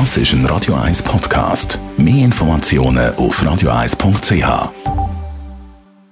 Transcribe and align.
Das 0.00 0.16
ist 0.16 0.32
ein 0.32 0.44
Radio 0.46 0.74
1 0.74 1.04
Podcast. 1.04 1.78
Mehr 1.96 2.24
Informationen 2.24 3.14
auf 3.14 3.40
radio1.ch. 3.40 4.72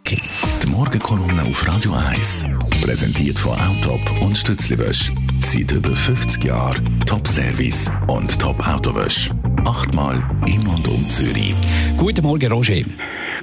Die 0.07 0.67
Morgenkolumne 0.69 1.43
auf 1.51 1.67
Radio 1.67 1.93
1 1.93 2.45
präsentiert 2.81 3.41
von 3.41 3.59
Autop 3.61 4.01
und 4.23 4.39
Stützliwösch. 4.39 5.13
Seit 5.41 5.73
über 5.73 5.97
50 5.97 6.45
Jahren 6.45 7.03
Top-Service 7.07 7.91
und 8.07 8.39
Top-Autowösch. 8.39 9.31
Achtmal 9.65 10.23
in 10.47 10.65
und 10.65 10.87
um 10.87 11.03
Zürich. 11.03 11.57
Guten 11.97 12.23
Morgen, 12.23 12.53
Roger. 12.53 12.85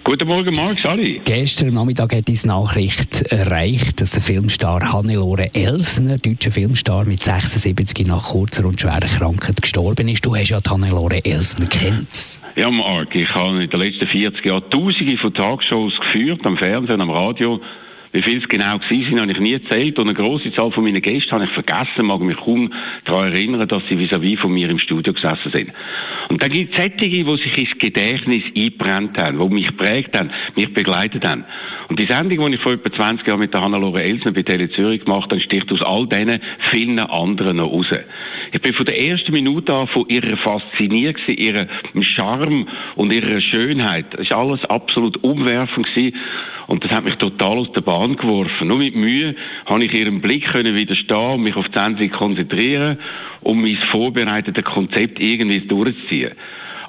Guten 0.09 0.27
Morgen, 0.27 0.55
Marc, 0.55 0.79
Sali. 0.79 1.21
Gestern 1.23 1.75
Nachmittag 1.75 2.15
hat 2.15 2.27
uns 2.27 2.43
Nachricht 2.43 3.31
erreicht, 3.31 4.01
dass 4.01 4.09
der 4.09 4.23
Filmstar 4.23 4.91
Hannelore 4.91 5.53
Elsner, 5.53 6.17
deutscher 6.17 6.49
Filmstar 6.49 7.05
mit 7.05 7.19
76 7.19 8.07
nach 8.07 8.29
kurzer 8.29 8.65
und 8.65 8.81
schwerer 8.81 9.01
Krankheit 9.01 9.61
gestorben 9.61 10.07
ist. 10.07 10.25
Du 10.25 10.35
hast 10.35 10.49
ja 10.49 10.59
die 10.61 10.67
Hannelore 10.67 11.23
Elsner 11.23 11.67
kennt. 11.67 12.41
Ja, 12.55 12.71
Marc, 12.71 13.14
ich 13.14 13.29
habe 13.36 13.64
in 13.64 13.69
den 13.69 13.79
letzten 13.79 14.07
40 14.07 14.43
Jahren 14.43 14.67
tausende 14.71 15.15
von 15.21 15.31
Talkshows 15.31 15.93
geführt, 16.00 16.43
am 16.43 16.57
Fernsehen, 16.57 17.01
am 17.01 17.11
Radio. 17.11 17.61
Wie 18.11 18.23
viel 18.23 18.39
es 18.39 18.47
genau 18.49 18.79
gewesen 18.79 19.09
sind, 19.09 19.21
habe 19.21 19.31
ich 19.31 19.39
nie 19.39 19.54
erzählt. 19.54 19.99
Und 19.99 20.07
eine 20.07 20.15
grosse 20.15 20.51
Zahl 20.54 20.71
von 20.71 20.83
meinen 20.83 21.01
Gästen 21.01 21.31
habe 21.31 21.45
ich 21.45 21.51
vergessen, 21.51 22.05
mag 22.05 22.19
mich 22.21 22.37
kaum 22.37 22.73
daran 23.05 23.33
erinnern, 23.33 23.67
dass 23.67 23.83
sie 23.87 23.97
vis-à-vis 23.97 24.37
-vis 24.37 24.41
von 24.41 24.51
mir 24.51 24.69
im 24.69 24.79
Studio 24.79 25.13
gesessen 25.13 25.51
sind. 25.51 25.71
Und 26.29 26.43
dann 26.43 26.51
gibt 26.51 26.73
es 26.73 26.83
Sättige, 26.83 27.23
die 27.23 27.37
sich 27.37 27.57
ins 27.57 27.77
Gedächtnis 27.77 28.43
eingebrannt 28.55 29.21
haben, 29.21 29.37
die 29.37 29.53
mich 29.53 29.67
geprägt 29.67 30.19
haben, 30.19 30.31
mich 30.55 30.73
begleitet 30.73 31.23
haben. 31.29 31.45
Und 31.89 32.00
die 32.00 32.06
Sendung, 32.08 32.52
die 32.52 32.56
ich 32.56 32.61
vor 32.61 32.73
etwa 32.73 32.92
20 32.92 33.25
Jahren 33.25 33.39
mit 33.39 33.52
der 33.52 33.61
Hannelore 33.61 34.03
Elsner 34.03 34.31
bei 34.31 34.44
Tele 34.44 34.70
Zürich 34.70 35.03
gemacht 35.03 35.31
habe, 35.31 35.42
sticht 35.42 35.72
aus 35.72 35.81
all 35.81 36.06
diesen 36.06 36.39
vielen 36.72 37.00
anderen 37.00 37.58
noch 37.58 37.72
raus. 37.72 37.88
Ich 38.52 38.62
bin 38.62 38.75
von 38.75 38.86
der 38.86 39.03
ersten 39.03 39.31
Minute 39.31 39.73
an 39.73 39.88
von 39.88 40.08
ihrer 40.08 40.38
fasziniert 40.38 41.17
gewesen, 41.17 41.67
ihrem 41.95 42.03
Charme 42.03 42.67
und 42.95 43.12
ihrer 43.12 43.42
Schönheit. 43.42 44.06
Das 44.12 44.30
war 44.30 44.42
alles 44.42 44.64
absolut 44.66 45.23
umwerfend 45.23 45.88
gewesen. 45.88 46.16
Und 46.68 46.84
das 46.84 46.92
hat 46.92 47.06
mich 47.06 47.16
total 47.16 47.58
aus 47.58 47.72
der 47.72 47.81
Bahn 47.81 48.16
geworfen. 48.16 48.68
Nur 48.68 48.78
mit 48.78 48.96
Mühe 48.96 49.34
habe 49.66 49.84
ich 49.84 50.00
ihrem 50.00 50.22
Blick 50.22 50.46
können 50.53 50.76
widerstehen 50.76 51.34
und 51.34 51.42
mich 51.42 51.56
auf 51.56 51.68
die 51.70 51.80
Sendung 51.80 52.12
konzentrieren, 52.12 53.00
um 53.42 53.64
mein 53.64 53.80
vorbereitetes 53.92 54.64
Konzept 54.64 55.20
irgendwie 55.20 55.62
durchzuziehen. 55.62 56.34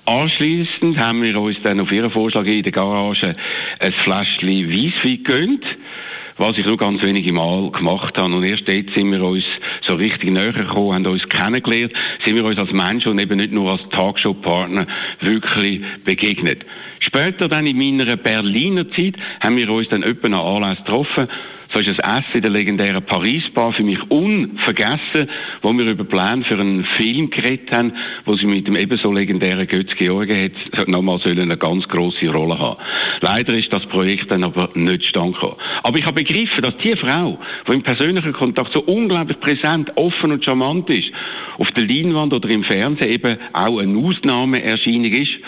Anschließend 0.06 0.98
haben 0.98 1.23
wir 1.23 1.41
uns 1.41 1.56
dann 1.62 1.81
auf 1.81 1.93
ihren 1.93 2.11
Vorschlag 2.11 2.45
in 2.47 2.62
der 2.62 2.73
Garage 2.73 3.37
ein 3.79 3.93
Fläschchen 4.05 4.69
Weisswein 4.69 5.23
gegönnt, 5.23 5.65
was 6.37 6.57
ich 6.57 6.65
nur 6.65 6.79
ganz 6.79 7.03
wenige 7.03 7.33
Mal 7.33 7.70
gemacht 7.70 8.17
habe. 8.20 8.34
Und 8.34 8.42
erst 8.42 8.67
dort 8.67 8.91
sind 8.95 9.11
wir 9.12 9.23
uns 9.23 9.45
so 9.87 9.95
richtig 9.95 10.31
näher 10.31 10.53
gekommen, 10.53 10.95
haben 10.95 11.07
uns 11.07 11.29
kennengelernt, 11.29 11.92
sind 12.25 12.37
wir 12.37 12.45
uns 12.45 12.59
als 12.59 12.73
Menschen 12.73 13.12
und 13.12 13.23
eben 13.23 13.37
nicht 13.37 13.53
nur 13.53 13.73
als 13.73 13.89
Talkshow-Partner 13.91 14.87
wirklich 15.20 15.81
begegnet. 16.05 16.64
Später 17.01 17.48
dann 17.48 17.67
in 17.67 17.77
meiner 17.77 18.17
Berliner 18.17 18.91
Zeit 18.91 19.14
haben 19.45 19.57
wir 19.57 19.70
uns 19.70 19.89
dann 19.89 20.03
öppe 20.03 20.29
nach 20.29 20.45
Anlass 20.45 20.79
getroffen. 20.79 21.29
So 21.73 21.79
ist 21.79 21.89
das 21.89 22.17
Essen 22.17 22.35
in 22.35 22.43
der 22.43 22.51
legendären 22.51 23.05
Paris-Bar 23.05 23.73
für 23.75 23.85
mich 23.85 23.99
unvergessen, 24.11 25.29
wo 25.63 25.73
wir 25.73 25.85
über 25.85 26.03
Pläne 26.03 26.45
für 26.45 26.59
einen 26.59 26.85
Film 27.01 27.31
geredet 27.31 27.71
haben, 27.77 27.93
wo 28.25 28.35
sie 28.35 28.47
mit 28.47 28.67
dem 28.67 28.75
ebenso 28.75 29.13
legendären 29.13 29.69
Götz 29.69 29.91
George 29.97 30.51
hat 30.77 30.89
nochmal 30.89 31.21
eine 31.25 31.57
ganz 31.57 31.87
große 31.87 32.29
Rolle 32.29 32.59
haben. 32.59 32.81
Leider 33.21 33.55
ist 33.55 33.73
das 33.73 33.87
Projekt 33.87 34.31
dann 34.33 34.43
aber 34.43 34.71
nicht 34.75 35.05
stand. 35.05 35.37
Aber 35.41 35.97
ich 35.97 36.05
habe 36.05 36.25
begriffen, 36.25 36.63
dass 36.63 36.77
die 36.79 36.97
Frau, 36.97 37.39
die 37.69 37.73
im 37.73 37.83
persönlichen 37.83 38.33
Kontakt 38.33 38.73
so 38.73 38.81
unglaublich 38.81 39.39
präsent, 39.39 39.93
offen 39.97 40.33
und 40.33 40.45
charmant 40.45 40.91
ist, 40.91 41.13
auf 41.59 41.71
der 41.77 41.85
Leinwand 41.85 42.33
oder 42.33 42.48
im 42.48 42.65
Fernsehen 42.65 43.11
eben 43.11 43.39
auch 43.53 43.79
eine 43.79 43.97
Ausnahmeerscheinung 43.97 45.13
ist, 45.13 45.39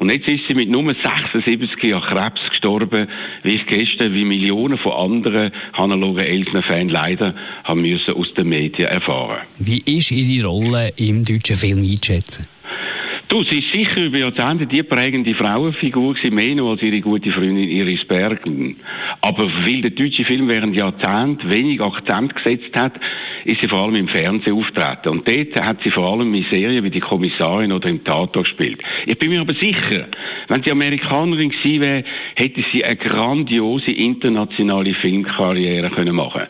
und 0.00 0.10
jetzt 0.10 0.26
ist 0.28 0.40
sie 0.48 0.54
mit 0.54 0.70
nur 0.70 0.82
76 0.82 1.82
Jahren 1.82 2.02
Krebs 2.02 2.40
gestorben, 2.48 3.06
wie 3.42 3.54
ich 3.54 3.66
gestern, 3.66 4.14
wie 4.14 4.24
Millionen 4.24 4.78
von 4.78 4.92
anderen 4.92 5.52
Hannelore 5.74 6.26
Elsner-Fans 6.26 6.90
leider 6.90 7.34
haben 7.64 7.82
müssen 7.82 8.14
aus 8.14 8.32
den 8.32 8.48
Medien 8.48 8.88
erfahren. 8.88 9.42
Wie 9.58 9.82
ist 9.84 10.10
Ihre 10.10 10.48
Rolle 10.48 10.90
im 10.96 11.22
deutschen 11.22 11.54
Film 11.54 11.82
einzuschätzen? 11.82 12.46
Du, 13.30 13.44
sie 13.44 13.60
ist 13.60 13.72
sicher 13.72 14.06
über 14.06 14.18
Jahrzehnte 14.18 14.66
die 14.66 14.82
prägende 14.82 15.36
Frauenfigur 15.36 16.14
gewesen, 16.14 16.34
mehr 16.34 16.52
noch 16.56 16.72
als 16.72 16.82
ihre 16.82 17.00
gute 17.00 17.30
Freundin 17.30 17.70
Iris 17.70 18.04
Bergen. 18.06 18.74
Aber 19.22 19.48
weil 19.64 19.82
der 19.82 19.92
deutsche 19.92 20.24
Film 20.24 20.48
während 20.48 20.74
Jahrzehnten 20.74 21.48
wenig 21.54 21.80
Akzent 21.80 22.34
gesetzt 22.34 22.74
hat, 22.74 22.94
ist 23.44 23.60
sie 23.60 23.68
vor 23.68 23.82
allem 23.82 23.94
im 23.94 24.08
Fernsehen 24.08 24.56
auftreten. 24.56 25.10
Und 25.10 25.28
dort 25.28 25.62
hat 25.62 25.76
sie 25.84 25.92
vor 25.92 26.10
allem 26.10 26.34
in 26.34 26.44
Serien 26.50 26.82
wie 26.82 26.90
die 26.90 26.98
Kommissarin 26.98 27.70
oder 27.70 27.88
im 27.88 28.02
Tatort 28.02 28.46
gespielt. 28.46 28.80
Ich 29.06 29.16
bin 29.16 29.30
mir 29.30 29.42
aber 29.42 29.54
sicher, 29.54 30.08
wenn 30.48 30.64
sie 30.64 30.72
Amerikanerin 30.72 31.50
gewesen 31.50 31.80
wäre, 31.80 32.04
hätte 32.34 32.64
sie 32.72 32.84
eine 32.84 32.96
grandiose 32.96 33.92
internationale 33.92 34.92
Filmkarriere 34.94 35.90
können 35.90 36.16
machen 36.16 36.48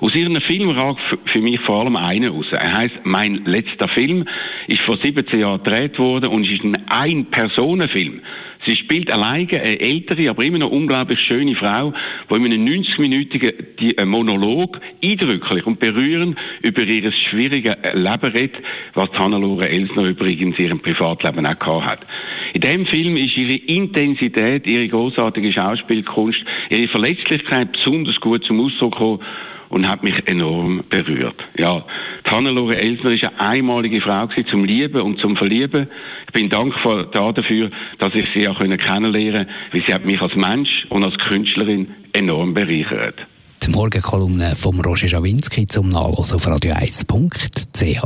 aus 0.00 0.14
ihren 0.14 0.40
Film 0.42 0.70
ragt 0.70 1.00
für 1.32 1.40
mich 1.40 1.60
vor 1.60 1.80
allem 1.80 1.96
einer 1.96 2.30
raus. 2.30 2.46
Er 2.50 2.72
heißt 2.76 3.00
Mein 3.04 3.44
letzter 3.44 3.88
Film, 3.88 4.24
ist 4.66 4.80
vor 4.82 4.98
17 5.02 5.40
Jahren 5.40 5.62
gedreht 5.62 5.98
worden 5.98 6.30
und 6.30 6.44
ist 6.44 6.64
ein 6.64 6.74
Ein-Personen-Film. 6.88 8.20
Sie 8.66 8.76
spielt 8.76 9.12
alleine 9.12 9.48
eine 9.48 9.80
ältere, 9.80 10.28
aber 10.28 10.44
immer 10.44 10.58
noch 10.58 10.70
unglaublich 10.70 11.20
schöne 11.20 11.54
Frau, 11.54 11.92
die 12.28 12.34
in 12.34 12.44
einem 12.44 12.66
90-minütigen 12.66 14.04
Monolog 14.04 14.80
eindrücklich 15.02 15.66
und 15.66 15.78
berührend 15.78 16.36
über 16.62 16.82
ihr 16.82 17.12
schwieriges 17.30 17.74
Leben 17.94 18.32
redet, 18.32 18.56
was 18.94 19.10
Hannelore 19.12 19.68
Elsner 19.68 20.04
übrigens 20.04 20.58
in 20.58 20.64
ihrem 20.64 20.80
Privatleben 20.80 21.46
auch 21.46 21.58
gehabt 21.58 21.86
hat. 21.86 22.06
In 22.54 22.60
dem 22.62 22.86
Film 22.86 23.16
ist 23.16 23.36
ihre 23.36 23.56
Intensität, 23.56 24.66
ihre 24.66 24.88
großartige 24.88 25.52
Schauspielkunst, 25.52 26.38
ihre 26.70 26.88
Verletzlichkeit 26.88 27.72
besonders 27.72 28.18
gut 28.20 28.44
zum 28.44 28.60
Ausdruck 28.60 28.92
gekommen 28.92 29.20
und 29.68 29.86
hat 29.86 30.02
mich 30.02 30.14
enorm 30.26 30.82
berührt. 30.88 31.40
Ja, 31.56 31.84
die 32.24 32.30
Hannelore 32.30 32.80
Elsner 32.80 33.10
ist 33.10 33.26
eine 33.26 33.40
einmalige 33.40 34.00
Frau 34.00 34.26
gewesen, 34.26 34.48
zum 34.50 34.64
Lieben 34.64 35.00
und 35.00 35.20
zum 35.20 35.36
Verlieben. 35.36 35.88
Ich 36.26 36.32
bin 36.32 36.48
dankbar 36.48 37.06
dafür, 37.06 37.70
dass 37.98 38.14
ich 38.14 38.26
sie 38.34 38.48
auch 38.48 38.58
kennenlernen 38.58 39.46
konnte, 39.46 39.48
weil 39.72 39.84
sie 39.86 39.94
hat 39.94 40.04
mich 40.04 40.20
als 40.20 40.34
Mensch 40.34 40.86
und 40.88 41.04
als 41.04 41.16
Künstlerin 41.28 41.88
enorm 42.12 42.54
bereichert. 42.54 43.26
Die 43.64 43.70
Morgenkolumne 43.70 44.54
von 44.56 44.80
Roger 44.80 45.08
Schawinski 45.08 45.66
zum 45.66 45.88
Nachlesen 45.88 46.36
auf 46.36 46.46
radio1.ch. 46.46 48.02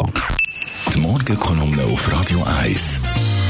Die 0.95 1.01
Morgenkolumne 1.01 1.85
auf 1.85 2.11
Radio 2.13 2.43
1. 2.63 3.50